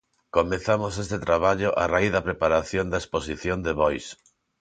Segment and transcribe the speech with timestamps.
[0.37, 4.03] Comezamos este traballo a raíz da preparación da exposición de Boix.